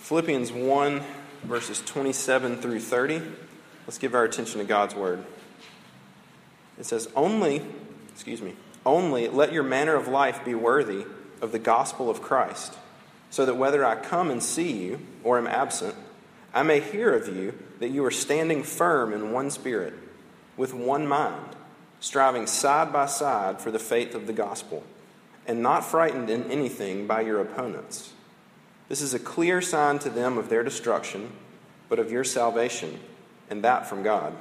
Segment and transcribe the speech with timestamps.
[0.00, 1.02] Philippians 1,
[1.44, 3.22] verses 27 through 30.
[3.86, 5.24] Let's give our attention to God's word.
[6.78, 7.62] It says, Only,
[8.12, 8.54] excuse me,
[8.84, 11.04] only let your manner of life be worthy
[11.40, 12.76] of the gospel of Christ,
[13.28, 15.94] so that whether I come and see you or am absent,
[16.52, 19.94] I may hear of you that you are standing firm in one spirit,
[20.56, 21.54] with one mind,
[22.00, 24.82] striving side by side for the faith of the gospel,
[25.46, 28.14] and not frightened in anything by your opponents.
[28.90, 31.30] This is a clear sign to them of their destruction,
[31.88, 32.98] but of your salvation,
[33.48, 34.34] and that from God.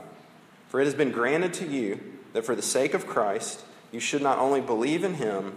[0.70, 1.99] For it has been granted to you
[2.34, 5.55] that for the sake of Christ, you should not only believe in him,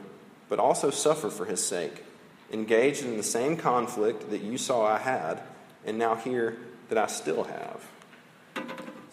[0.50, 2.04] but also suffer for his sake,
[2.52, 5.40] engaged in the same conflict that you saw I had,
[5.86, 6.58] and now hear
[6.90, 7.86] that I still have.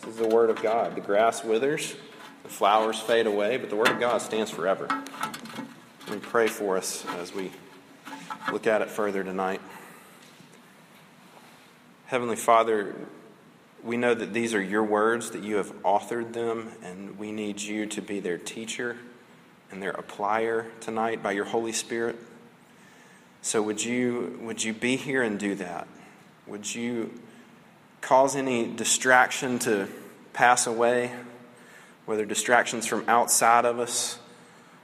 [0.02, 0.96] This is the word of God.
[0.96, 1.96] The grass withers,
[2.44, 4.90] the flowers fade away, but the word of God stands forever.
[4.90, 7.54] Let me pray for us as we
[8.52, 9.62] look at it further tonight.
[12.08, 12.96] Heavenly Father,
[13.84, 17.62] we know that these are your words, that you have authored them, and we need
[17.62, 18.98] you to be their teacher
[19.72, 22.18] and their applier tonight by your Holy Spirit.
[23.42, 25.88] So would you would you be here and do that?
[26.48, 27.14] Would you
[28.02, 29.88] cause any distraction to
[30.34, 31.12] pass away,
[32.06, 34.20] whether distractions from outside of us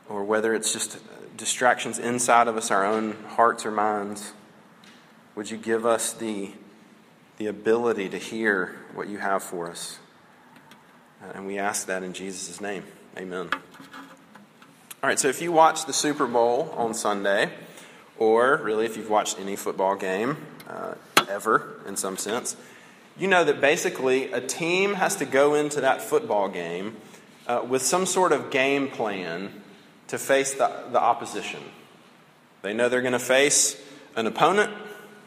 [0.08, 1.00] or whether it's just
[1.36, 4.34] distractions inside of us, our own hearts or minds?
[5.36, 6.54] Would you give us the
[7.38, 10.00] the ability to hear what you have for us.
[11.34, 12.84] And we ask that in Jesus' name.
[13.18, 13.50] Amen.
[13.52, 17.52] All right, so if you watch the Super Bowl on Sunday,
[18.18, 20.38] or really if you've watched any football game
[20.70, 20.96] uh,
[21.30, 22.56] ever in some sense,
[23.18, 26.96] you know that basically a team has to go into that football game
[27.48, 29.62] uh, with some sort of game plan
[30.08, 31.62] to face the, the opposition.
[32.62, 33.80] They know they're going to face
[34.16, 34.72] an opponent.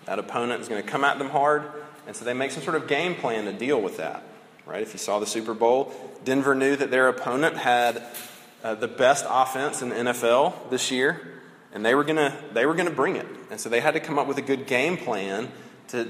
[0.07, 1.65] That opponent is going to come at them hard.
[2.07, 4.23] And so they make some sort of game plan to deal with that,
[4.67, 4.83] right?
[4.83, 5.93] If you saw the Super Bowl,
[6.25, 8.03] Denver knew that their opponent had
[8.65, 11.21] uh, the best offense in the NFL this year,
[11.73, 13.27] and they were gonna they were gonna bring it.
[13.51, 15.53] And so they had to come up with a good game plan
[15.89, 16.09] to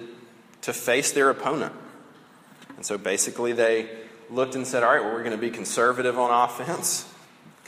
[0.62, 1.72] to face their opponent.
[2.76, 3.90] And so basically they
[4.30, 7.12] looked and said, all right, well, we're going to be conservative on offense.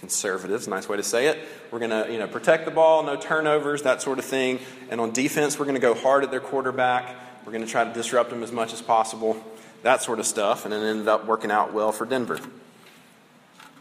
[0.00, 1.38] Conservative is a nice way to say it.
[1.70, 4.58] We're going to you know, protect the ball, no turnovers, that sort of thing.
[4.88, 7.14] And on defense, we're going to go hard at their quarterback.
[7.44, 9.36] We're going to try to disrupt them as much as possible,
[9.82, 12.40] that sort of stuff, and it ended up working out well for Denver.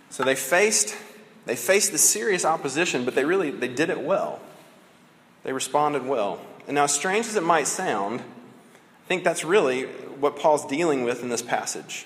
[0.09, 0.95] So they faced
[1.45, 4.41] they faced the serious opposition, but they really they did it well.
[5.43, 6.41] They responded well.
[6.67, 11.23] And now, strange as it might sound, I think that's really what Paul's dealing with
[11.23, 12.05] in this passage.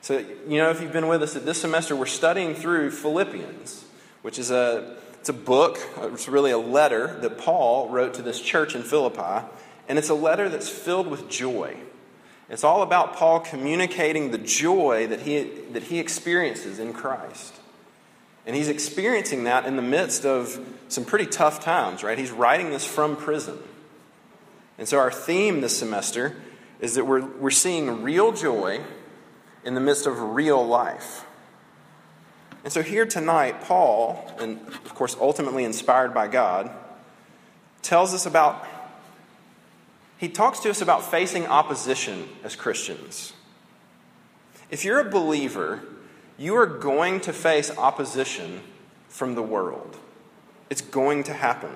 [0.00, 3.84] So, you know, if you've been with us this semester, we're studying through Philippians,
[4.22, 8.40] which is a it's a book, it's really a letter that Paul wrote to this
[8.40, 9.44] church in Philippi
[9.88, 11.76] and it's a letter that's filled with joy.
[12.50, 17.54] It's all about Paul communicating the joy that he, that he experiences in Christ.
[18.46, 22.18] And he's experiencing that in the midst of some pretty tough times, right?
[22.18, 23.58] He's writing this from prison.
[24.78, 26.36] And so, our theme this semester
[26.80, 28.80] is that we're, we're seeing real joy
[29.64, 31.24] in the midst of real life.
[32.64, 36.70] And so, here tonight, Paul, and of course, ultimately inspired by God,
[37.82, 38.66] tells us about
[40.18, 43.32] he talks to us about facing opposition as Christians.
[44.68, 45.80] If you're a believer,
[46.36, 48.60] you are going to face opposition
[49.08, 49.96] from the world.
[50.70, 51.70] It's going to happen.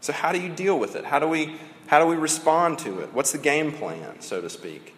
[0.00, 1.04] So how do you deal with it?
[1.04, 1.56] How do we
[1.88, 3.12] how do we respond to it?
[3.12, 4.94] What's the game plan, so to speak?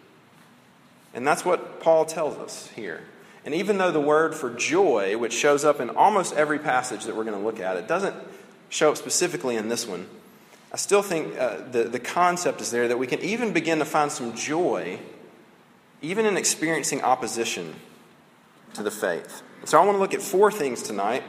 [1.13, 3.01] And that's what Paul tells us here.
[3.43, 7.15] And even though the word for joy, which shows up in almost every passage that
[7.15, 8.15] we're going to look at, it doesn't
[8.69, 10.07] show up specifically in this one,
[10.71, 13.85] I still think uh, the, the concept is there that we can even begin to
[13.85, 14.99] find some joy,
[16.01, 17.75] even in experiencing opposition
[18.75, 19.41] to the faith.
[19.65, 21.23] So I want to look at four things tonight.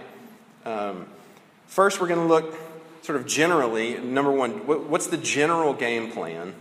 [0.65, 1.07] Um,
[1.67, 2.55] first, we're going to look
[3.03, 6.55] sort of generally, number one, what's the general game plan?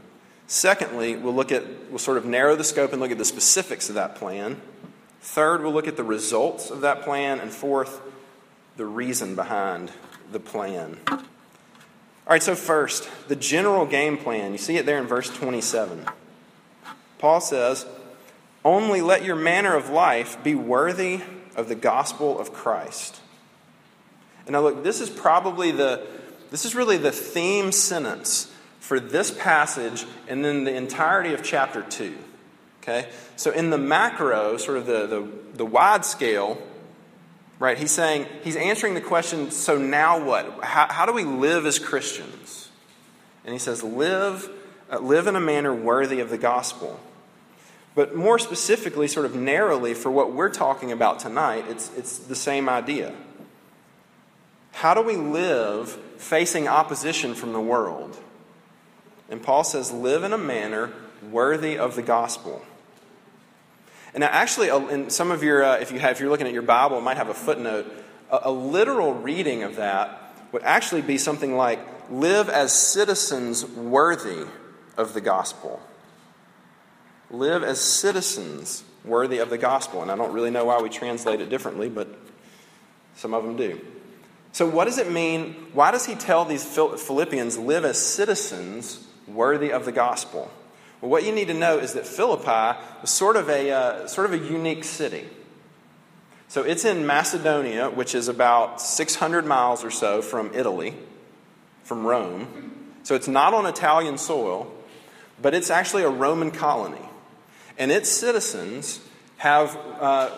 [0.51, 3.87] Secondly, we'll look at, we'll sort of narrow the scope and look at the specifics
[3.87, 4.59] of that plan.
[5.21, 7.39] Third, we'll look at the results of that plan.
[7.39, 8.01] And fourth,
[8.75, 9.93] the reason behind
[10.29, 10.97] the plan.
[11.07, 11.23] All
[12.27, 14.51] right, so first, the general game plan.
[14.51, 16.05] You see it there in verse 27.
[17.17, 17.85] Paul says,
[18.65, 21.21] Only let your manner of life be worthy
[21.55, 23.21] of the gospel of Christ.
[24.45, 26.05] And now, look, this is probably the,
[26.49, 28.50] this is really the theme sentence
[28.81, 32.13] for this passage and then the entirety of chapter 2.
[32.81, 33.07] Okay?
[33.37, 36.61] So, in the macro, sort of the, the, the wide scale,
[37.61, 37.77] Right?
[37.77, 40.63] He's saying, he's answering the question so now what?
[40.63, 42.71] How, how do we live as Christians?
[43.45, 44.49] And he says, live,
[44.91, 46.99] uh, live in a manner worthy of the gospel.
[47.93, 52.35] But more specifically, sort of narrowly, for what we're talking about tonight, it's, it's the
[52.35, 53.13] same idea.
[54.71, 58.17] How do we live facing opposition from the world?
[59.31, 60.91] And Paul says, live in a manner
[61.31, 62.61] worthy of the gospel.
[64.13, 66.53] And now, actually, in some of your, uh, if, you have, if you're looking at
[66.53, 67.89] your Bible, it might have a footnote.
[68.29, 71.79] A, a literal reading of that would actually be something like,
[72.11, 74.45] live as citizens worthy
[74.97, 75.81] of the gospel.
[77.29, 80.01] Live as citizens worthy of the gospel.
[80.01, 82.09] And I don't really know why we translate it differently, but
[83.15, 83.79] some of them do.
[84.51, 85.53] So, what does it mean?
[85.71, 90.51] Why does he tell these Philippians live as citizens worthy of the gospel?
[91.01, 94.31] Well, what you need to know is that Philippi was sort of a, uh, sort
[94.31, 95.27] of a unique city.
[96.47, 100.93] So, it's in Macedonia, which is about 600 miles or so from Italy,
[101.83, 102.93] from Rome.
[103.03, 104.71] So, it's not on Italian soil,
[105.41, 107.09] but it's actually a Roman colony.
[107.77, 108.99] And its citizens
[109.37, 110.29] have, uh,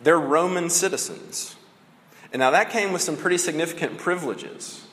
[0.00, 1.56] they're Roman citizens.
[2.32, 4.86] And now that came with some pretty significant privileges.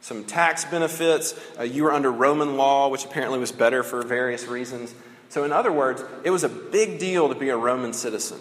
[0.00, 1.38] Some tax benefits.
[1.58, 4.94] Uh, you were under Roman law, which apparently was better for various reasons.
[5.28, 8.40] So, in other words, it was a big deal to be a Roman citizen.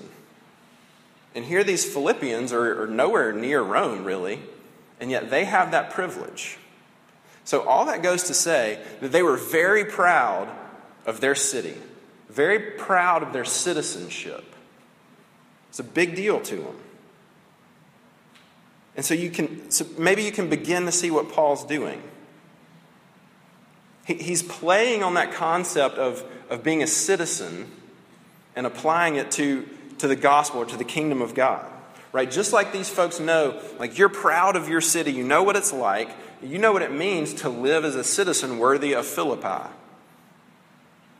[1.35, 4.41] And here these Philippians are, are nowhere near Rome, really,
[4.99, 6.57] and yet they have that privilege.
[7.43, 10.49] So, all that goes to say that they were very proud
[11.05, 11.75] of their city,
[12.29, 14.45] very proud of their citizenship.
[15.69, 16.75] It's a big deal to them.
[18.99, 22.03] And so you can, so maybe you can begin to see what Paul's doing.
[24.05, 27.71] He, he's playing on that concept of, of being a citizen
[28.57, 29.65] and applying it to,
[29.99, 31.65] to the gospel or to the kingdom of God.
[32.11, 32.29] Right?
[32.29, 35.71] Just like these folks know, like you're proud of your city, you know what it's
[35.71, 36.09] like,
[36.43, 39.69] you know what it means to live as a citizen worthy of Philippi.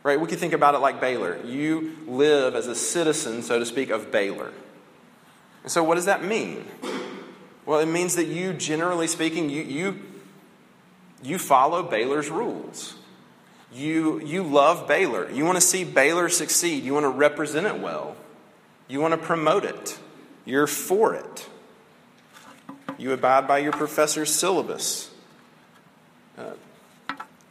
[0.02, 0.20] Right?
[0.20, 1.40] We could think about it like Baylor.
[1.46, 4.52] You live as a citizen, so to speak, of Baylor.
[5.62, 6.66] And so, what does that mean?
[7.70, 10.02] Well, it means that you, generally speaking, you, you,
[11.22, 12.96] you follow Baylor's rules.
[13.72, 15.30] You, you love Baylor.
[15.30, 16.82] You want to see Baylor succeed.
[16.82, 18.16] You want to represent it well.
[18.88, 19.96] You want to promote it.
[20.44, 21.48] You're for it.
[22.98, 25.08] You abide by your professor's syllabus.
[26.36, 26.54] Uh,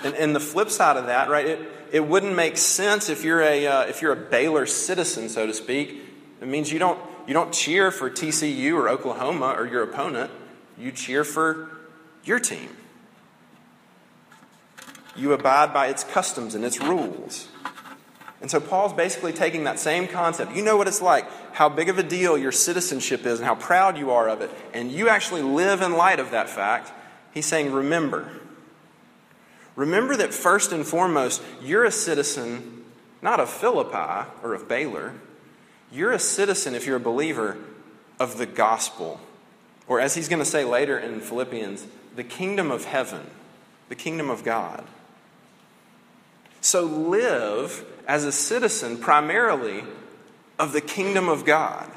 [0.02, 1.60] and, and the flip side of that, right, it,
[1.94, 5.54] it wouldn't make sense if you're, a, uh, if you're a Baylor citizen, so to
[5.54, 5.96] speak.
[6.42, 10.32] It means you don't, you don't cheer for TCU or Oklahoma or your opponent,
[10.80, 11.70] you cheer for
[12.24, 12.70] your team.
[15.16, 17.48] You abide by its customs and its rules.
[18.42, 20.56] And so Paul's basically taking that same concept.
[20.56, 23.54] You know what it's like, how big of a deal your citizenship is, and how
[23.54, 26.92] proud you are of it, and you actually live in light of that fact.
[27.32, 28.28] He's saying, remember.
[29.76, 32.86] Remember that first and foremost, you're a citizen
[33.22, 35.14] not of Philippi or of Baylor,
[35.92, 37.58] you're a citizen, if you're a believer,
[38.20, 39.20] of the gospel.
[39.88, 43.26] Or as he's going to say later in Philippians, the kingdom of heaven,
[43.88, 44.86] the kingdom of God.
[46.62, 49.84] So live as a citizen primarily
[50.58, 51.90] of the kingdom of God.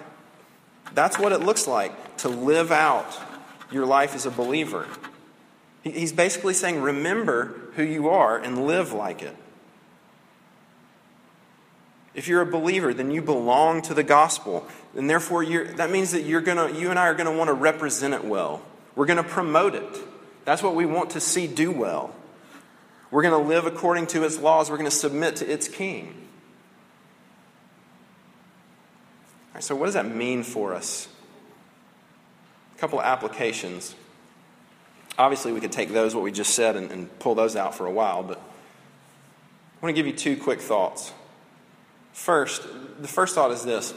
[0.94, 3.18] That's what it looks like to live out
[3.70, 4.86] your life as a believer.
[5.82, 9.36] He's basically saying, remember who you are and live like it.
[12.14, 14.66] If you're a believer, then you belong to the gospel.
[14.96, 17.54] And therefore, that means that you're gonna, you and I are going to want to
[17.54, 18.62] represent it well.
[18.94, 19.88] We're going to promote it.
[20.44, 22.14] That's what we want to see do well.
[23.10, 24.70] We're going to live according to its laws.
[24.70, 26.14] We're going to submit to its king.
[29.60, 31.08] so, what does that mean for us?
[32.74, 33.94] A couple of applications.
[35.18, 37.86] Obviously, we could take those, what we just said, and, and pull those out for
[37.86, 41.12] a while, but I want to give you two quick thoughts.
[42.12, 42.66] First,
[43.00, 43.94] the first thought is this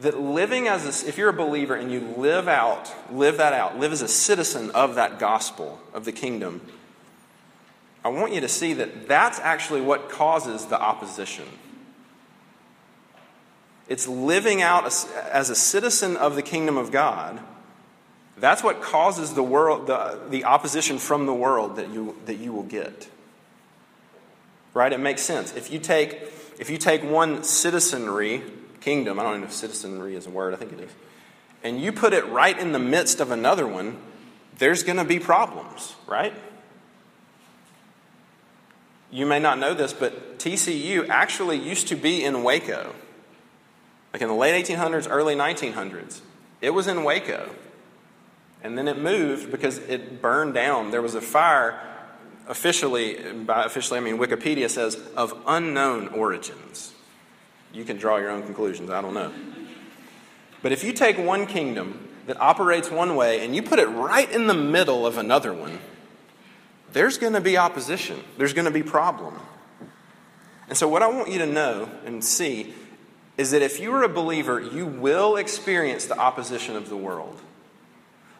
[0.00, 3.78] that living as a, if you're a believer and you live out, live that out,
[3.78, 6.60] live as a citizen of that gospel of the kingdom,
[8.04, 11.46] I want you to see that that's actually what causes the opposition.
[13.88, 14.84] It's living out
[15.32, 17.40] as a citizen of the kingdom of God.
[18.36, 22.52] That's what causes the world, the, the opposition from the world that you, that you
[22.52, 23.08] will get.
[24.74, 24.92] Right?
[24.92, 25.56] It makes sense.
[25.56, 28.42] If you take if you take one citizenry,
[28.80, 30.90] kingdom, I don't know if citizenry is a word, I think it is,
[31.62, 33.98] and you put it right in the midst of another one,
[34.58, 36.34] there's going to be problems, right?
[39.10, 42.94] You may not know this, but TCU actually used to be in Waco.
[44.12, 46.20] Like in the late 1800s, early 1900s.
[46.60, 47.50] It was in Waco.
[48.62, 50.90] And then it moved because it burned down.
[50.90, 51.80] There was a fire
[52.48, 56.92] officially, by officially I mean Wikipedia says, of unknown origins.
[57.72, 59.32] You can draw your own conclusions, I don't know.
[60.62, 64.28] But if you take one kingdom that operates one way and you put it right
[64.30, 65.78] in the middle of another one,
[66.92, 68.18] there's going to be opposition.
[68.38, 69.38] There's going to be problem.
[70.68, 72.74] And so what I want you to know and see
[73.36, 77.40] is that if you are a believer, you will experience the opposition of the world.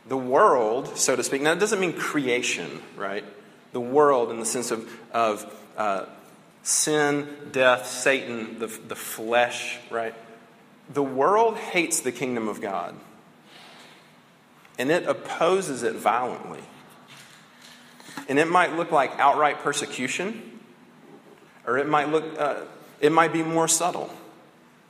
[0.09, 3.25] The world, so to speak, now it doesn't mean creation, right?
[3.73, 6.07] The world in the sense of, of uh,
[6.63, 10.15] sin, death, Satan, the, the flesh, right?
[10.93, 12.95] The world hates the kingdom of God,
[14.79, 16.63] and it opposes it violently.
[18.29, 20.61] And it might look like outright persecution,
[21.67, 22.63] or it might look, uh,
[23.01, 24.11] it might be more subtle.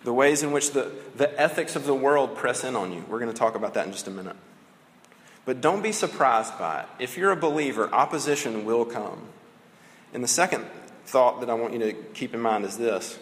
[0.05, 3.05] The ways in which the, the ethics of the world press in on you.
[3.09, 4.37] We're going to talk about that in just a minute.
[5.49, 6.87] But don't be surprised by it.
[6.99, 9.19] If you're a believer, opposition will come.
[10.13, 10.67] And the second
[11.07, 13.19] thought that I want you to keep in mind is this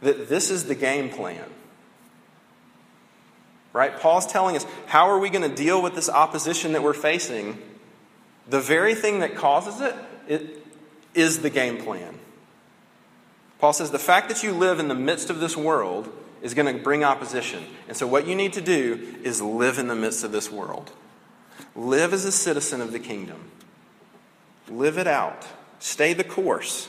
[0.00, 1.44] that this is the game plan.
[3.74, 3.94] Right?
[3.94, 7.58] Paul's telling us how are we going to deal with this opposition that we're facing?
[8.48, 9.94] The very thing that causes it,
[10.26, 10.66] it
[11.12, 12.18] is the game plan.
[13.58, 16.10] Paul says the fact that you live in the midst of this world
[16.42, 17.64] is going to bring opposition.
[17.88, 20.92] And so, what you need to do is live in the midst of this world.
[21.74, 23.50] Live as a citizen of the kingdom.
[24.68, 25.46] Live it out.
[25.78, 26.88] Stay the course.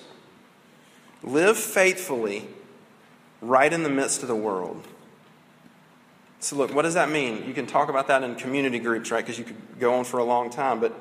[1.24, 2.48] Live faithfully
[3.42, 4.88] right in the midst of the world.
[6.40, 7.46] So, look, what does that mean?
[7.48, 9.24] You can talk about that in community groups, right?
[9.24, 10.80] Because you could go on for a long time.
[10.80, 10.98] But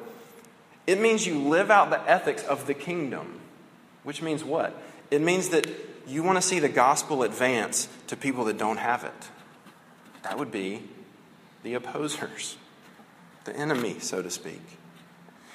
[0.87, 3.40] it means you live out the ethics of the kingdom,
[4.02, 4.80] which means what?
[5.11, 5.66] It means that
[6.11, 9.29] you want to see the gospel advance to people that don't have it.
[10.23, 10.83] That would be
[11.62, 12.57] the opposers,
[13.45, 14.61] the enemy, so to speak.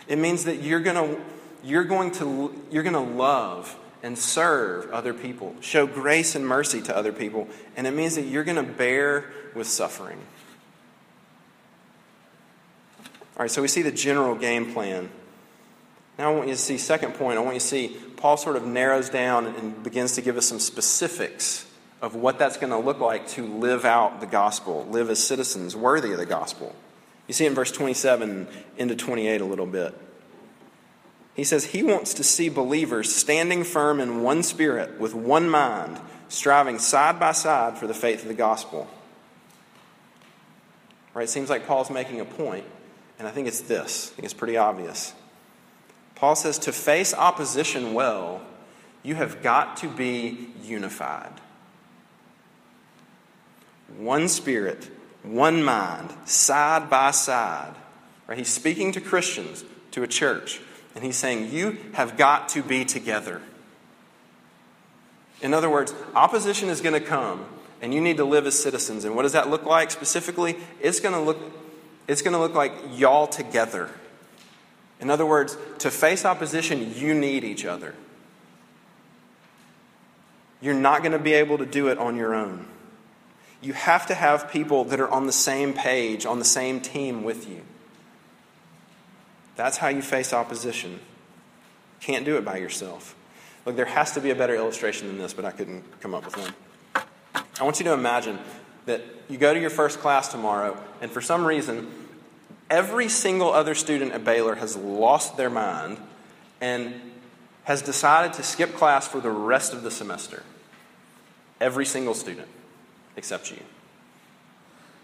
[0.07, 1.21] It means that you're going to,
[1.63, 6.81] you're going to, you're going to love and serve other people, show grace and mercy
[6.83, 10.19] to other people, and it means that you're going to bear with suffering.
[13.35, 15.09] All right, so we see the general game plan.
[16.17, 18.55] Now I want you to see, second point, I want you to see Paul sort
[18.55, 21.65] of narrows down and begins to give us some specifics
[22.01, 25.75] of what that's going to look like to live out the gospel, live as citizens
[25.75, 26.75] worthy of the gospel.
[27.27, 29.93] You see in verse 27 into 28 a little bit.
[31.35, 35.99] He says he wants to see believers standing firm in one spirit, with one mind,
[36.29, 38.87] striving side by side for the faith of the gospel.
[41.13, 41.23] Right?
[41.23, 42.65] It seems like Paul's making a point,
[43.19, 44.11] and I think it's this.
[44.11, 45.13] I think it's pretty obvious.
[46.15, 48.41] Paul says to face opposition well,
[49.03, 51.31] you have got to be unified.
[53.97, 54.89] One spirit,
[55.23, 57.75] one mind, side by side.
[58.27, 58.37] Right?
[58.37, 60.59] He's speaking to Christians, to a church,
[60.95, 63.41] and he's saying, You have got to be together.
[65.41, 67.45] In other words, opposition is going to come,
[67.81, 69.05] and you need to live as citizens.
[69.05, 70.55] And what does that look like specifically?
[70.81, 71.37] It's going to look,
[72.07, 73.91] it's going to look like y'all together.
[74.99, 77.93] In other words, to face opposition, you need each other.
[80.61, 82.65] You're not going to be able to do it on your own.
[83.61, 87.23] You have to have people that are on the same page, on the same team
[87.23, 87.61] with you.
[89.55, 90.99] That's how you face opposition.
[91.99, 93.15] Can't do it by yourself.
[93.65, 96.25] Look, there has to be a better illustration than this, but I couldn't come up
[96.25, 96.53] with one.
[97.59, 98.37] I want you to imagine
[98.85, 101.91] that you go to your first class tomorrow, and for some reason,
[102.69, 105.97] Every single other student at Baylor has lost their mind
[106.59, 106.93] and
[107.65, 110.43] has decided to skip class for the rest of the semester.
[111.61, 112.47] Every single student,
[113.15, 113.59] except you.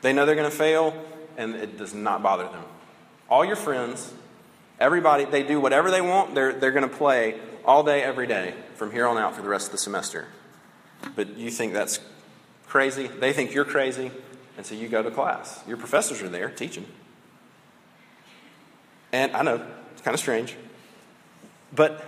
[0.01, 0.93] They know they're going to fail,
[1.37, 2.63] and it does not bother them.
[3.29, 4.11] All your friends,
[4.79, 6.35] everybody, they do whatever they want.
[6.35, 9.49] They're, they're going to play all day, every day from here on out for the
[9.49, 10.27] rest of the semester.
[11.15, 11.99] But you think that's
[12.67, 13.07] crazy.
[13.07, 14.11] They think you're crazy,
[14.57, 15.63] and so you go to class.
[15.67, 16.85] Your professors are there teaching.
[19.11, 20.55] And I know, it's kind of strange.
[21.73, 22.03] But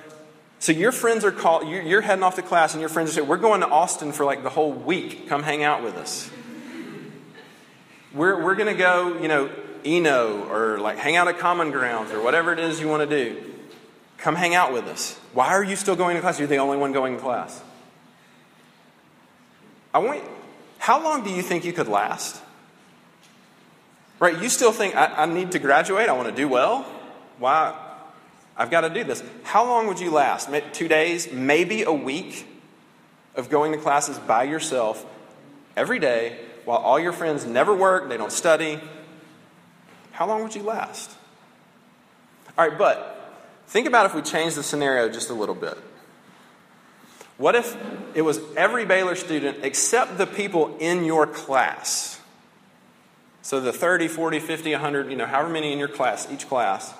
[0.59, 3.27] so your friends are called, you're heading off to class, and your friends are saying,
[3.27, 5.27] We're going to Austin for like the whole week.
[5.27, 6.29] Come hang out with us.
[8.13, 9.49] We're, we're going to go, you know,
[9.83, 13.25] Eno or like hang out at Common Grounds or whatever it is you want to
[13.25, 13.43] do.
[14.17, 15.19] Come hang out with us.
[15.33, 16.39] Why are you still going to class?
[16.39, 17.61] You're the only one going to class.
[19.93, 20.23] I want,
[20.79, 22.41] how long do you think you could last?
[24.23, 24.41] Right?
[24.41, 26.83] You still think, I, I need to graduate, I want to do well.
[27.39, 27.77] Why?
[28.55, 29.23] I've got to do this.
[29.43, 30.49] How long would you last?
[30.73, 32.47] Two days, maybe a week
[33.35, 35.05] of going to classes by yourself
[35.75, 38.79] every day while all your friends never work, they don't study.
[40.11, 41.11] How long would you last?
[42.57, 43.13] All right, but
[43.73, 45.75] Think about if we change the scenario just a little bit.
[47.37, 47.75] What if
[48.13, 52.21] it was every Baylor student except the people in your class?
[53.43, 56.93] So the 30, 40, 50, 100, you know, however many in your class, each class,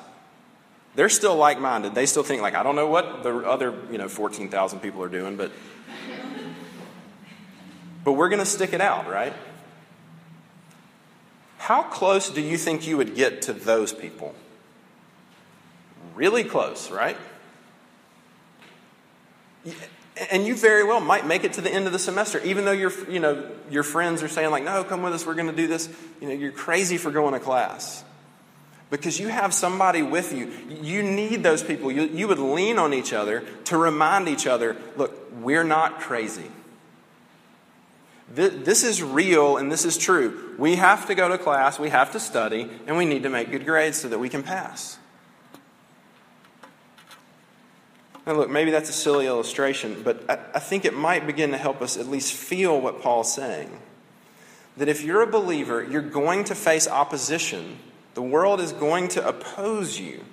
[0.94, 1.96] they're still like minded.
[1.96, 5.10] They still think, like, I don't know what the other, you know, 14,000 people are
[5.10, 5.52] doing, but.
[8.04, 9.34] But we're going to stick it out, right?
[11.58, 14.36] How close do you think you would get to those people?
[16.14, 17.16] Really close, right?
[20.32, 22.72] And you very well might make it to the end of the semester, even though
[22.72, 25.56] your, you know, your friends are saying, like, no, come with us, we're going to
[25.56, 25.90] do this.
[26.22, 28.04] You know, you're crazy for going to class.
[28.92, 30.52] Because you have somebody with you.
[30.70, 31.92] You need those people.
[31.92, 36.52] You, you would lean on each other to remind each other look, we're not crazy.
[38.34, 40.54] This, this is real and this is true.
[40.60, 43.52] We have to go to class, we have to study, and we need to make
[43.52, 44.98] good grades so that we can pass.
[48.26, 51.58] Now, look, maybe that's a silly illustration, but I, I think it might begin to
[51.58, 53.70] help us at least feel what Paul's saying.
[54.78, 57.80] That if you're a believer, you're going to face opposition.
[58.14, 60.24] The world is going to oppose you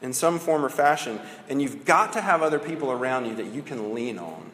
[0.00, 3.46] in some form or fashion, and you've got to have other people around you that
[3.46, 4.50] you can lean on.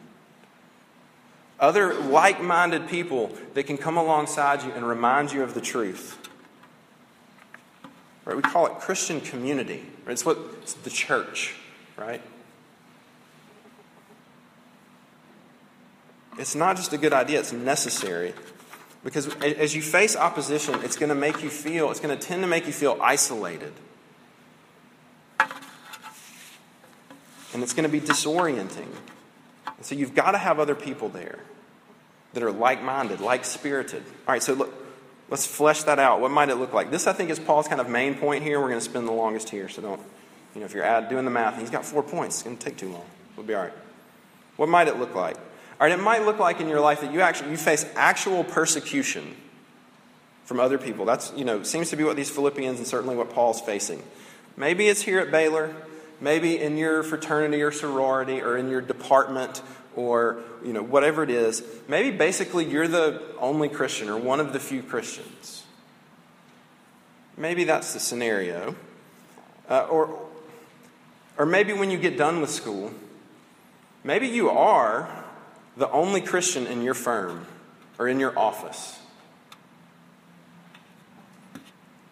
[1.59, 6.17] Other like minded people that can come alongside you and remind you of the truth.
[8.25, 8.35] Right?
[8.35, 9.85] We call it Christian community.
[10.03, 10.13] Right?
[10.13, 11.53] It's what it's the church,
[11.95, 12.21] right?
[16.37, 18.33] It's not just a good idea, it's necessary.
[19.03, 22.41] Because as you face opposition, it's going to make you feel, it's going to tend
[22.41, 23.71] to make you feel isolated.
[27.53, 28.87] And it's going to be disorienting.
[29.77, 31.39] And so you've got to have other people there
[32.33, 34.03] that are like minded, like spirited.
[34.27, 34.73] All right, so look,
[35.29, 36.19] let's flesh that out.
[36.19, 36.91] What might it look like?
[36.91, 38.59] This, I think, is Paul's kind of main point here.
[38.59, 40.01] We're going to spend the longest here, so don't,
[40.53, 42.37] you know, if you're doing the math, he's got four points.
[42.37, 43.05] It's going to take too long.
[43.37, 43.73] We'll be all right.
[44.57, 45.37] What might it look like?
[45.79, 48.45] All right, it might look like in your life that you actually you face actual
[48.45, 49.35] persecution
[50.45, 51.03] from other people.
[51.03, 54.01] That's, you know, seems to be what these Philippians and certainly what Paul's facing.
[54.55, 55.75] Maybe it's here at Baylor,
[56.21, 59.61] maybe in your fraternity or sorority or in your department
[59.97, 61.61] or, you know, whatever it is.
[61.89, 65.63] Maybe basically you're the only Christian or one of the few Christians.
[67.35, 68.75] Maybe that's the scenario.
[69.69, 70.17] Uh, or,
[71.37, 72.93] or maybe when you get done with school,
[74.05, 75.24] maybe you are
[75.77, 77.45] the only Christian in your firm
[77.97, 78.99] or in your office.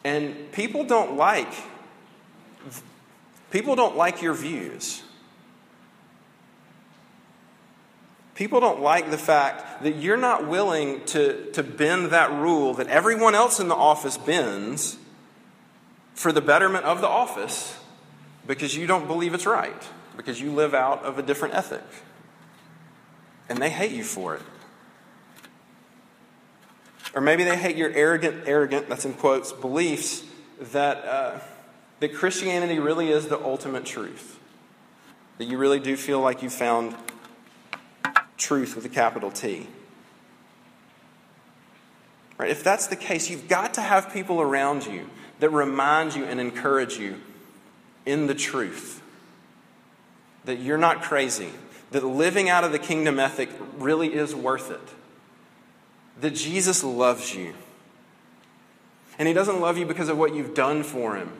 [0.03, 1.53] And people don't like
[3.51, 5.03] people don't like your views.
[8.33, 12.87] People don't like the fact that you're not willing to, to bend that rule that
[12.87, 14.97] everyone else in the office bends
[16.15, 17.77] for the betterment of the office
[18.47, 19.83] because you don't believe it's right,
[20.17, 21.83] because you live out of a different ethic
[23.49, 24.41] and they hate you for it.
[27.13, 30.23] Or maybe they hate your arrogant, arrogant, that's in quotes, beliefs
[30.71, 31.39] that, uh,
[31.99, 34.39] that Christianity really is the ultimate truth.
[35.37, 36.95] That you really do feel like you found
[38.37, 39.67] truth with a capital T.
[42.37, 42.49] Right?
[42.49, 46.39] If that's the case, you've got to have people around you that remind you and
[46.39, 47.21] encourage you
[48.05, 49.01] in the truth.
[50.45, 51.49] That you're not crazy,
[51.93, 54.81] that living out of the kingdom ethic really is worth it.
[56.21, 57.53] That Jesus loves you.
[59.19, 61.31] And he doesn't love you because of what you've done for him.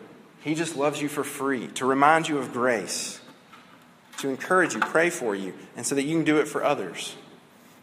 [0.42, 3.20] He just loves you for free, to remind you of grace,
[4.20, 7.16] to encourage you, pray for you, and so that you can do it for others.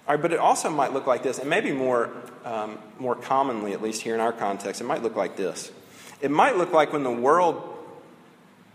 [0.06, 2.10] All right, but it also might look like this, and maybe more,
[2.44, 5.72] um, more commonly, at least here in our context, it might look like this.
[6.20, 7.66] It might look like when the world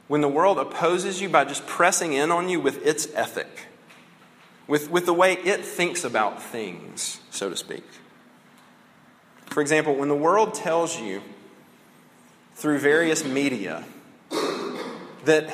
[0.07, 3.47] when the world opposes you by just pressing in on you with its ethic
[4.67, 7.83] with, with the way it thinks about things, so to speak.
[9.45, 11.21] For example, when the world tells you
[12.55, 13.83] through various media
[15.25, 15.53] that,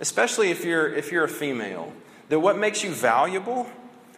[0.00, 1.92] especially if you're, if you're a female,
[2.28, 3.68] that what makes you valuable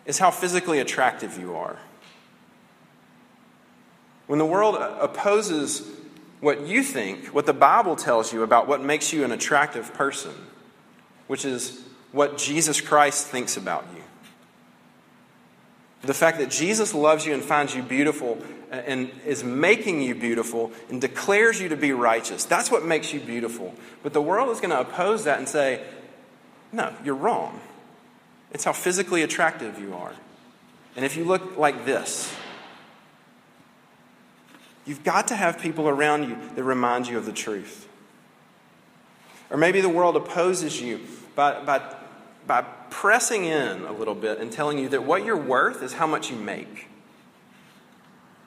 [0.04, 1.78] is how physically attractive you are.
[4.26, 5.88] When the world opposes
[6.40, 10.32] what you think, what the Bible tells you about what makes you an attractive person,
[11.26, 11.82] which is
[12.16, 14.02] what Jesus Christ thinks about you.
[16.00, 18.38] The fact that Jesus loves you and finds you beautiful
[18.70, 22.46] and is making you beautiful and declares you to be righteous.
[22.46, 23.74] That's what makes you beautiful.
[24.02, 25.84] But the world is going to oppose that and say,
[26.72, 27.60] no, you're wrong.
[28.50, 30.12] It's how physically attractive you are.
[30.96, 32.34] And if you look like this,
[34.86, 37.86] you've got to have people around you that remind you of the truth.
[39.50, 41.00] Or maybe the world opposes you
[41.34, 41.82] by, by,
[42.46, 46.06] by pressing in a little bit and telling you that what you're worth is how
[46.06, 46.88] much you make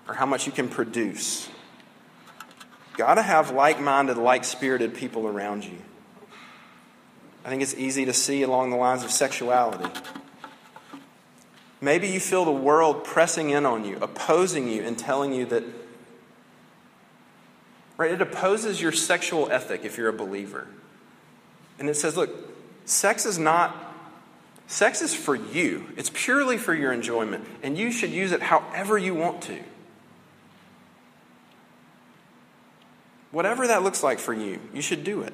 [0.08, 1.50] or how much you can produce.
[2.98, 5.78] Got to have like minded, like spirited people around you.
[7.46, 9.90] I think it's easy to see along the lines of sexuality.
[11.82, 15.64] Maybe you feel the world pressing in on you, opposing you, and telling you that,
[17.98, 20.68] right, it opposes your sexual ethic if you're a believer.
[21.80, 22.30] And it says, look,
[22.84, 23.89] sex is not,
[24.70, 28.98] sex is for you, it's purely for your enjoyment, and you should use it however
[28.98, 29.60] you want to.
[33.32, 35.34] Whatever that looks like for you, you should do it.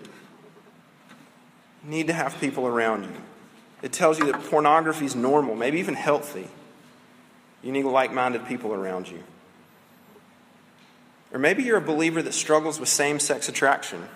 [1.83, 3.21] You need to have people around you.
[3.81, 6.47] It tells you that pornography is normal, maybe even healthy.
[7.61, 9.21] You need like minded people around you.
[11.33, 14.07] Or maybe you're a believer that struggles with same sex attraction.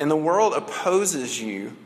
[0.00, 1.76] And the world opposes you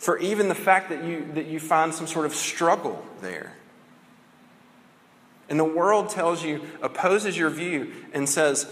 [0.00, 3.52] for even the fact that you, that you find some sort of struggle there.
[5.50, 8.66] And the world tells you, opposes your view, and says,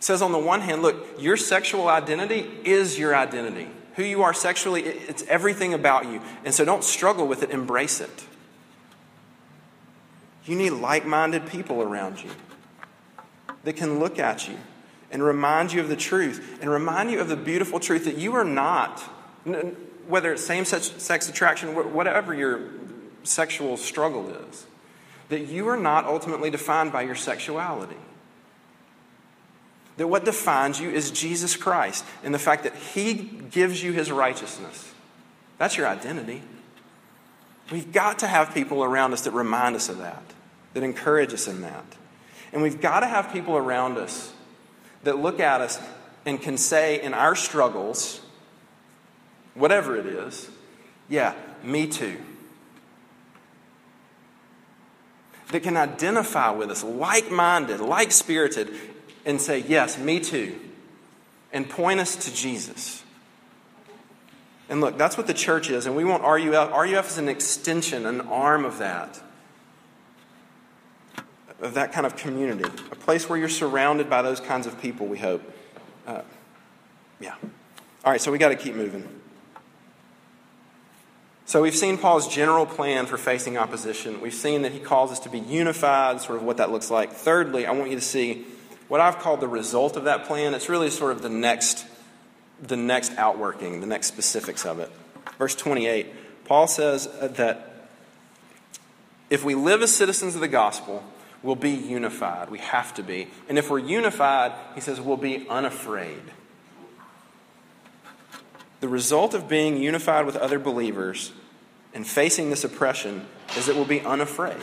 [0.00, 3.68] says on the one hand, look, your sexual identity is your identity.
[3.94, 6.20] Who you are sexually, it's everything about you.
[6.44, 8.24] And so don't struggle with it, embrace it.
[10.44, 12.30] You need like minded people around you
[13.62, 14.56] that can look at you
[15.10, 18.34] and remind you of the truth and remind you of the beautiful truth that you
[18.34, 19.00] are not,
[20.06, 22.70] whether it's same sex attraction, whatever your
[23.22, 24.66] sexual struggle is,
[25.28, 27.96] that you are not ultimately defined by your sexuality.
[29.96, 34.10] That what defines you is Jesus Christ and the fact that He gives you His
[34.10, 34.92] righteousness.
[35.56, 36.42] That's your identity.
[37.70, 40.22] We've got to have people around us that remind us of that,
[40.74, 41.84] that encourage us in that.
[42.52, 44.33] And we've got to have people around us
[45.04, 45.80] that look at us
[46.26, 48.20] and can say in our struggles,
[49.54, 50.48] whatever it is,
[51.08, 52.16] yeah, me too.
[55.48, 58.70] That can identify with us, like minded, like spirited,
[59.24, 60.58] and say, Yes, me too,
[61.52, 63.04] and point us to Jesus.
[64.68, 66.70] And look, that's what the church is, and we want RUF.
[66.72, 69.20] RUF is an extension, an arm of that,
[71.64, 75.06] of that kind of community, a place where you're surrounded by those kinds of people,
[75.06, 75.42] we hope.
[76.06, 76.20] Uh,
[77.18, 77.34] yeah.
[78.04, 79.08] All right, so we got to keep moving.
[81.46, 84.20] So we've seen Paul's general plan for facing opposition.
[84.20, 87.12] We've seen that he calls us to be unified, sort of what that looks like.
[87.12, 88.44] Thirdly, I want you to see
[88.88, 90.52] what I've called the result of that plan.
[90.52, 91.86] It's really sort of the next,
[92.60, 94.90] the next outworking, the next specifics of it.
[95.38, 97.88] Verse 28, Paul says that
[99.30, 101.02] if we live as citizens of the gospel,
[101.44, 102.50] we'll be unified.
[102.50, 103.28] We have to be.
[103.48, 106.22] And if we're unified, he says, we'll be unafraid.
[108.80, 111.32] The result of being unified with other believers
[111.94, 113.26] and facing this oppression
[113.56, 114.56] is that we'll be unafraid.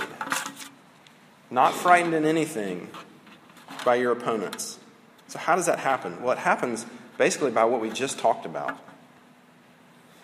[1.50, 2.89] Not frightened in anything,
[3.84, 4.80] by your opponents.
[5.28, 6.22] So, how does that happen?
[6.22, 6.86] Well, it happens
[7.17, 8.78] basically by what we just talked about.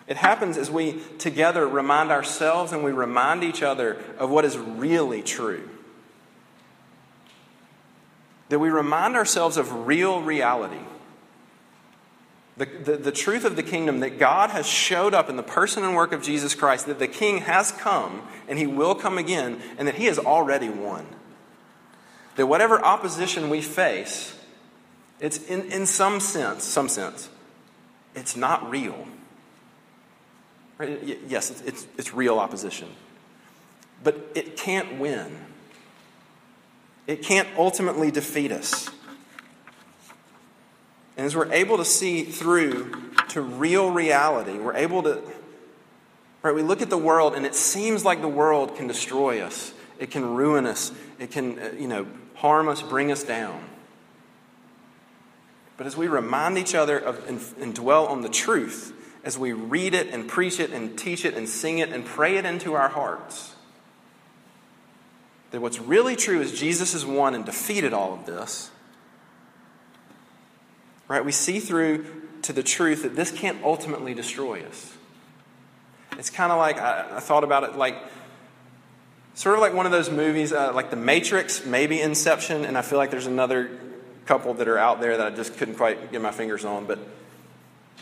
[0.06, 4.56] It happens as we together remind ourselves and we remind each other of what is
[4.56, 5.68] really true.
[8.48, 10.80] That we remind ourselves of real reality.
[12.56, 15.84] The, the, the, truth of the kingdom that God has showed up in the person
[15.84, 19.60] and work of Jesus Christ, that the king has come and he will come again,
[19.78, 21.06] and that he has already won
[22.38, 24.32] that whatever opposition we face,
[25.18, 27.28] it's in, in some sense, some sense,
[28.14, 29.08] it's not real.
[30.78, 31.18] Right?
[31.26, 32.88] Yes, it's, it's, it's real opposition.
[34.04, 35.36] But it can't win.
[37.08, 38.90] It can't ultimately defeat us.
[41.16, 45.20] And as we're able to see through to real reality, we're able to,
[46.42, 49.72] right, we look at the world and it seems like the world can destroy us.
[49.98, 50.92] It can ruin us.
[51.18, 53.64] It can, uh, you know, harm us, bring us down.
[55.78, 58.92] But as we remind each other of and, and dwell on the truth,
[59.24, 62.36] as we read it and preach it and teach it and sing it and pray
[62.36, 63.54] it into our hearts,
[65.50, 68.70] that what's really true is Jesus has won and defeated all of this.
[71.08, 71.24] Right?
[71.24, 72.04] We see through
[72.42, 74.94] to the truth that this can't ultimately destroy us.
[76.18, 77.96] It's kind of like, I, I thought about it like
[79.38, 82.82] Sort of like one of those movies, uh, like The Matrix, maybe Inception, and I
[82.82, 83.70] feel like there's another
[84.26, 86.86] couple that are out there that I just couldn't quite get my fingers on.
[86.86, 86.98] But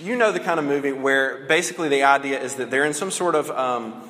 [0.00, 3.11] you know the kind of movie where basically the idea is that they're in some
[3.11, 4.09] sort of um,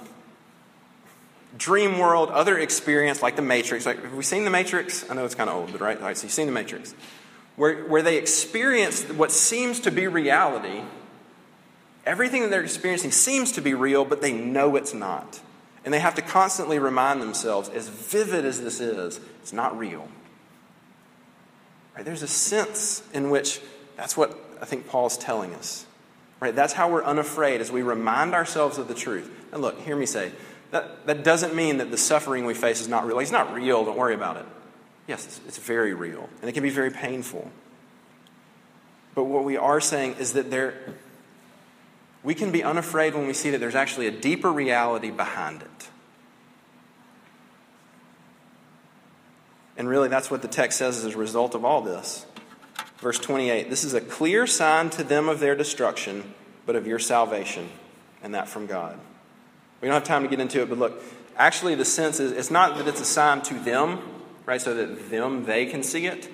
[1.57, 3.87] dream world, other experience like The Matrix.
[3.87, 5.09] Like, have we seen The Matrix?
[5.11, 5.99] I know it's kind of old, but right?
[5.99, 6.95] All right, so you've seen The Matrix.
[7.57, 10.83] where, where they experience what seems to be reality.
[12.05, 15.40] Everything that they're experiencing seems to be real, but they know it's not.
[15.85, 20.09] And they have to constantly remind themselves, as vivid as this is, it's not real.
[21.95, 22.05] Right?
[22.05, 23.61] There's a sense in which
[23.97, 25.87] that's what I think Paul's telling us.
[26.38, 26.55] Right?
[26.55, 29.31] That's how we're unafraid as we remind ourselves of the truth.
[29.53, 30.33] And look, hear me say,
[30.71, 33.19] that, that doesn't mean that the suffering we face is not real.
[33.19, 34.47] It's not real, don't worry about it.
[35.07, 37.51] Yes, it's, it's very real, and it can be very painful.
[39.15, 40.75] But what we are saying is that there,
[42.23, 45.89] we can be unafraid when we see that there's actually a deeper reality behind it.
[49.79, 52.27] And really, that's what the text says as a result of all this.
[52.99, 56.99] Verse 28 This is a clear sign to them of their destruction, but of your
[56.99, 57.69] salvation,
[58.23, 58.99] and that from God.
[59.81, 61.03] We don't have time to get into it, but look,
[61.37, 64.01] actually, the sense is it's not that it's a sign to them,
[64.47, 66.31] right, so that them, they can see it.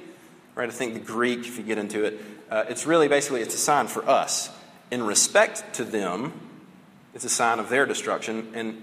[0.55, 3.55] Right, I think the Greek, if you get into it, uh, it's really basically it's
[3.55, 4.51] a sign for us.
[4.91, 6.33] In respect to them,
[7.15, 8.83] it's a sign of their destruction and,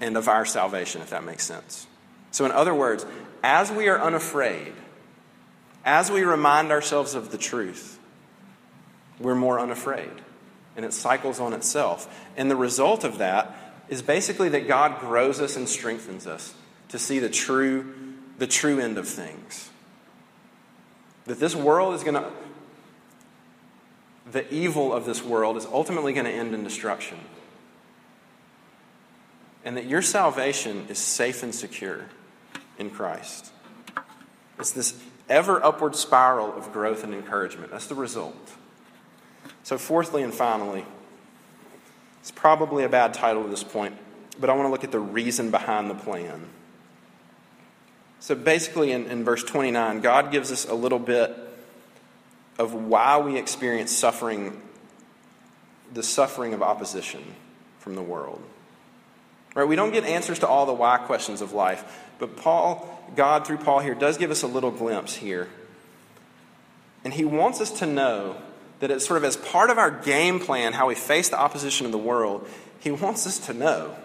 [0.00, 1.86] and of our salvation, if that makes sense.
[2.30, 3.06] So, in other words,
[3.42, 4.74] as we are unafraid,
[5.84, 7.98] as we remind ourselves of the truth,
[9.18, 10.10] we're more unafraid.
[10.76, 12.08] And it cycles on itself.
[12.36, 16.54] And the result of that is basically that God grows us and strengthens us
[16.88, 17.94] to see the true,
[18.38, 19.70] the true end of things.
[21.24, 22.30] That this world is going to,
[24.30, 27.18] the evil of this world is ultimately going to end in destruction.
[29.64, 32.06] And that your salvation is safe and secure
[32.78, 33.52] in Christ.
[34.58, 37.70] It's this ever upward spiral of growth and encouragement.
[37.70, 38.54] That's the result.
[39.62, 40.86] So, fourthly and finally,
[42.28, 43.96] it's probably a bad title at this point,
[44.38, 46.46] but I want to look at the reason behind the plan.
[48.20, 51.34] So, basically, in, in verse 29, God gives us a little bit
[52.58, 54.60] of why we experience suffering,
[55.94, 57.24] the suffering of opposition
[57.78, 58.42] from the world.
[59.54, 59.66] Right?
[59.66, 61.82] We don't get answers to all the why questions of life,
[62.18, 65.48] but Paul, God through Paul here, does give us a little glimpse here.
[67.04, 68.36] And he wants us to know
[68.80, 71.86] that it's sort of as part of our game plan, how we face the opposition
[71.86, 72.48] of the world,
[72.80, 73.96] he wants us to know,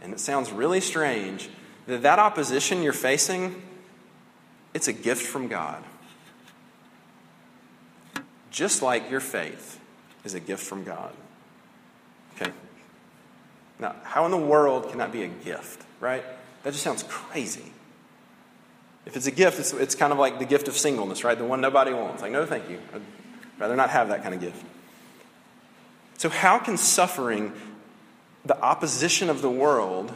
[0.00, 1.50] and it sounds really strange,
[1.86, 3.62] that that opposition you're facing,
[4.74, 5.82] it's a gift from God.
[8.50, 9.80] Just like your faith
[10.24, 11.12] is a gift from God.
[12.36, 12.52] Okay?
[13.78, 16.24] Now, how in the world can that be a gift, right?
[16.62, 17.72] That just sounds crazy.
[19.04, 21.36] If it's a gift, it's, it's kind of like the gift of singleness, right?
[21.36, 22.22] The one nobody wants.
[22.22, 22.78] Like, no, thank you.
[23.62, 24.60] Rather not have that kind of gift.
[26.18, 27.52] So, how can suffering,
[28.44, 30.12] the opposition of the world,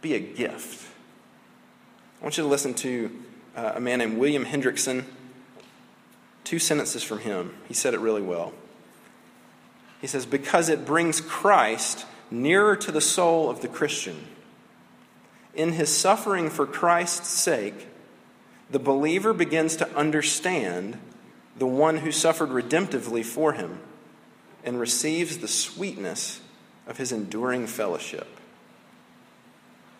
[0.00, 0.88] be a gift?
[2.20, 3.10] I want you to listen to
[3.56, 5.06] uh, a man named William Hendriksen.
[6.44, 7.52] Two sentences from him.
[7.66, 8.52] He said it really well.
[10.00, 14.24] He says, Because it brings Christ nearer to the soul of the Christian
[15.52, 17.88] in his suffering for Christ's sake,
[18.70, 21.00] the believer begins to understand
[21.58, 23.80] the one who suffered redemptively for him
[24.64, 26.40] and receives the sweetness
[26.86, 28.28] of his enduring fellowship.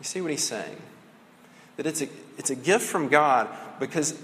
[0.01, 0.77] You see what he's saying?
[1.77, 3.49] That it's a, it's a gift from God
[3.81, 4.21] because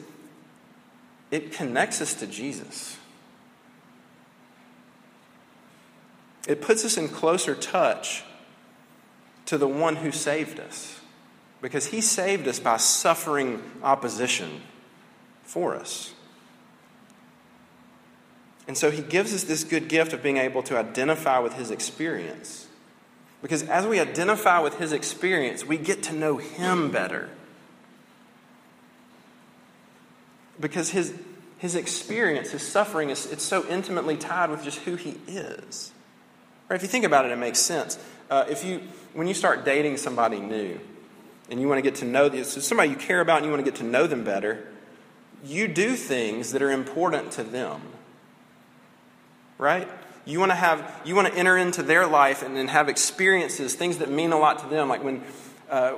[1.31, 2.99] it connects us to Jesus.
[6.47, 8.25] It puts us in closer touch
[9.47, 11.01] to the one who saved us
[11.61, 14.61] because he saved us by suffering opposition
[15.45, 16.13] for us.
[18.69, 21.71] And so he gives us this good gift of being able to identify with his
[21.71, 22.67] experience.
[23.43, 27.29] Because as we identify with his experience, we get to know him better.
[30.61, 31.13] Because his,
[31.59, 35.93] his experience, his suffering, is it's so intimately tied with just who he is.
[36.69, 36.77] Right?
[36.77, 37.99] If you think about it, it makes sense.
[38.31, 40.79] Uh, if you, when you start dating somebody new,
[41.51, 43.51] and you want to get to know this, so somebody you care about and you
[43.51, 44.67] want to get to know them better,
[45.45, 47.81] you do things that are important to them.
[49.63, 49.89] Right?
[50.25, 53.77] You want to have you want to enter into their life and then have experiences,
[53.77, 54.89] things that mean a lot to them.
[54.89, 55.23] Like when
[55.71, 55.95] uh,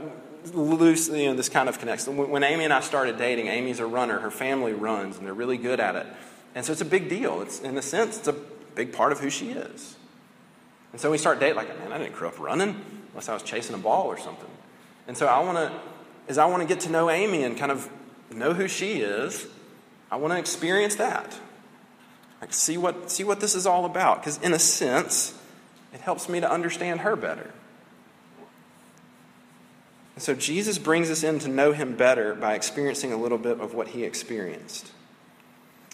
[0.53, 2.07] loose, you know, this kind of connects.
[2.07, 4.19] When Amy and I started dating, Amy's a runner.
[4.19, 6.07] Her family runs, and they're really good at it.
[6.55, 7.41] And so it's a big deal.
[7.41, 8.37] It's in a sense, it's a
[8.75, 9.97] big part of who she is.
[10.93, 11.57] And so we start dating.
[11.57, 14.51] Like, man, I didn't grow up running unless I was chasing a ball or something.
[15.09, 15.73] And so I want to,
[16.29, 17.89] as I want to get to know Amy and kind of
[18.31, 19.47] know who she is,
[20.11, 21.41] I want to experience that.
[22.45, 24.21] Like see what see what this is all about.
[24.21, 25.33] Because in a sense,
[25.95, 27.51] it helps me to understand her better.
[30.15, 33.61] And so Jesus brings us in to know him better by experiencing a little bit
[33.61, 34.93] of what he experienced.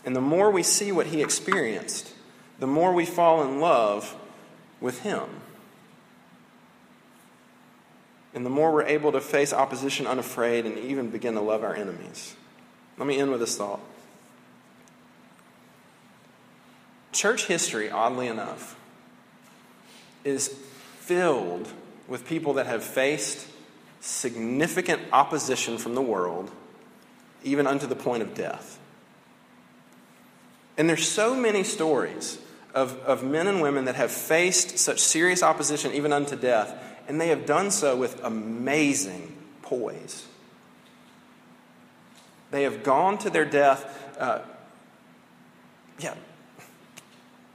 [0.05, 2.15] And the more we see what he experienced,
[2.59, 4.17] the more we fall in love
[4.81, 5.29] with him.
[8.35, 11.77] And the more we're able to face opposition unafraid and even begin to love our
[11.77, 12.35] enemies.
[12.99, 13.81] Let me end with this thought.
[17.13, 18.77] Church history, oddly enough,
[20.25, 20.49] is
[20.99, 21.69] filled
[22.07, 23.47] with people that have faced
[24.01, 26.51] significant opposition from the world,
[27.43, 28.79] even unto the point of death.
[30.77, 32.39] And there's so many stories
[32.75, 36.75] of, of men and women that have faced such serious opposition, even unto death,
[37.09, 40.27] and they have done so with amazing poise.
[42.51, 44.41] They have gone to their death, uh,
[45.99, 46.15] yeah,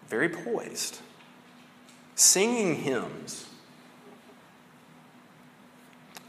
[0.07, 0.99] very poised,
[2.15, 3.47] singing hymns.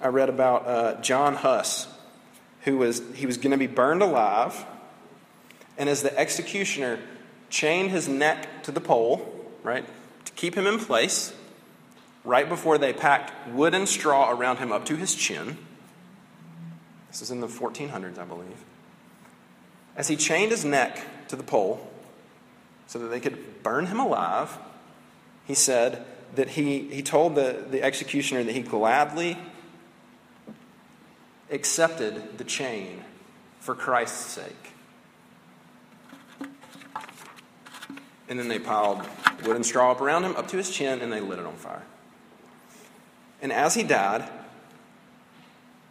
[0.00, 1.88] I read about uh, John Huss,
[2.62, 4.64] who was he was going to be burned alive,
[5.78, 6.98] and as the executioner
[7.48, 9.84] chained his neck to the pole, right,
[10.24, 11.32] to keep him in place,
[12.24, 15.56] right before they packed wood and straw around him up to his chin.
[17.08, 18.64] This is in the 1400s, I believe.
[19.96, 21.90] As he chained his neck to the pole
[22.86, 24.58] so that they could burn him alive,
[25.44, 29.38] he said that he, he told the, the executioner that he gladly
[31.50, 33.04] accepted the chain
[33.60, 34.72] for Christ's sake.
[38.28, 39.02] And then they piled
[39.44, 41.54] wood and straw up around him, up to his chin, and they lit it on
[41.54, 41.84] fire.
[43.40, 44.28] And as he died,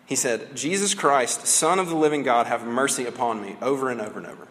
[0.05, 4.01] he said, Jesus Christ, Son of the living God, have mercy upon me, over and
[4.01, 4.47] over and over.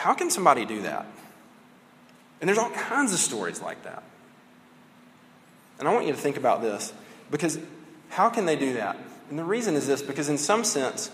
[0.00, 1.04] How can somebody do that?
[2.40, 4.02] And there's all kinds of stories like that.
[5.78, 6.94] And I want you to think about this
[7.30, 7.58] because
[8.08, 8.96] how can they do that?
[9.28, 11.10] And the reason is this because, in some sense,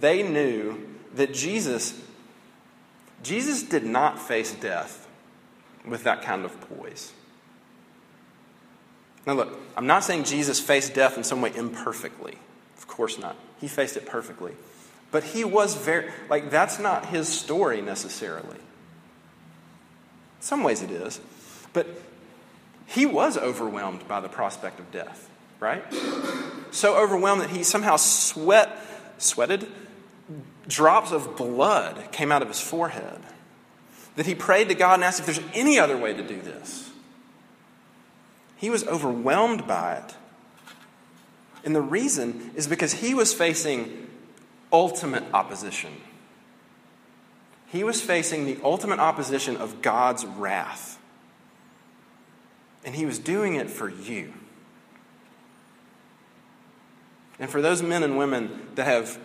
[0.00, 2.00] they knew that Jesus
[3.22, 5.08] Jesus did not face death
[5.86, 7.12] with that kind of poise.
[9.28, 12.36] Now, look, I'm not saying Jesus faced death in some way imperfectly.
[12.76, 13.36] Of course not.
[13.60, 14.54] He faced it perfectly.
[15.14, 18.56] But he was very, like, that's not his story necessarily.
[18.56, 21.20] In some ways it is.
[21.72, 21.86] But
[22.86, 25.84] he was overwhelmed by the prospect of death, right?
[26.72, 28.76] So overwhelmed that he somehow sweat,
[29.18, 29.68] sweated,
[30.66, 33.20] drops of blood came out of his forehead.
[34.16, 36.90] That he prayed to God and asked if there's any other way to do this.
[38.56, 40.16] He was overwhelmed by it.
[41.64, 44.04] And the reason is because he was facing
[44.74, 45.92] ultimate opposition.
[47.68, 50.98] He was facing the ultimate opposition of God's wrath.
[52.84, 54.34] And he was doing it for you.
[57.38, 59.18] And for those men and women that have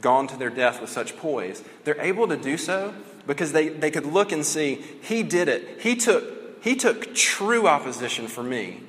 [0.00, 2.94] gone to their death with such poise, they're able to do so
[3.26, 5.80] because they, they could look and see, He did it.
[5.80, 8.80] He took, he took true opposition for me,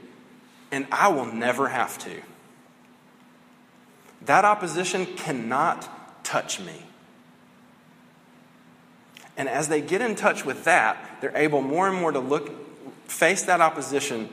[0.72, 2.22] and I will never have to.
[4.26, 5.88] That opposition cannot
[6.34, 6.74] touch me.
[9.38, 12.50] And as they get in touch with that, they're able more and more to look,
[13.08, 14.30] face that opposition,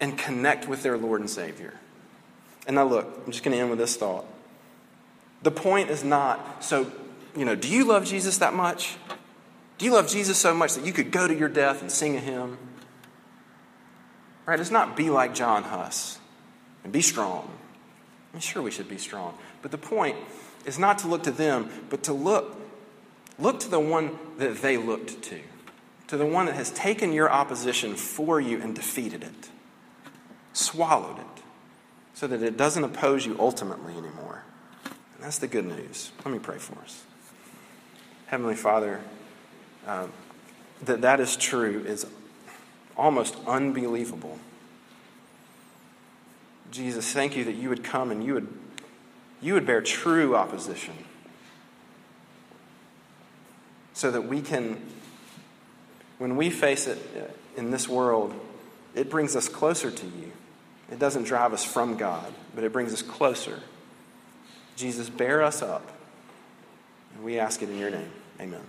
[0.00, 1.74] and connect with their Lord and Savior.
[2.66, 4.24] And now, look, I'm just going to end with this thought.
[5.42, 6.90] The point is not, so,
[7.36, 8.96] you know, do you love Jesus that much?
[9.76, 12.16] Do you love Jesus so much that you could go to your death and sing
[12.16, 12.56] a hymn?
[14.46, 14.58] Right?
[14.58, 16.18] It's not be like John Huss
[16.82, 17.50] and be strong.
[18.32, 19.36] I'm sure we should be strong.
[19.62, 20.16] But the point
[20.66, 22.60] is not to look to them, but to look
[23.38, 25.40] look to the one that they looked to.
[26.08, 29.50] To the one that has taken your opposition for you and defeated it.
[30.52, 31.42] Swallowed it
[32.14, 34.42] so that it doesn't oppose you ultimately anymore.
[34.84, 36.12] And that's the good news.
[36.24, 37.04] Let me pray for us.
[38.26, 39.00] Heavenly Father,
[39.86, 40.06] uh,
[40.82, 42.06] that that is true is
[42.96, 44.38] almost unbelievable.
[46.70, 48.48] Jesus, thank you that you would come and you would,
[49.40, 50.94] you would bear true opposition
[53.92, 54.80] so that we can,
[56.18, 56.98] when we face it
[57.56, 58.34] in this world,
[58.94, 60.32] it brings us closer to you.
[60.90, 63.60] It doesn't drive us from God, but it brings us closer.
[64.76, 65.90] Jesus, bear us up.
[67.14, 68.10] And we ask it in your name.
[68.40, 68.60] Amen.